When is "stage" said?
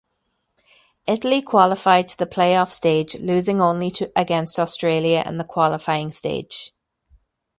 2.71-3.13, 6.11-6.73